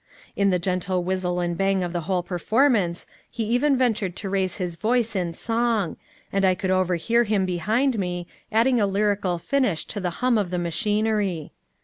[0.35, 4.57] In the gentle whizzle and bang of the whole performance he even ventured to raise
[4.57, 5.95] his voice in song,
[6.33, 10.49] and I could overhear him behind me, adding a lyrical finish to the hum of
[10.49, 11.51] the machinery.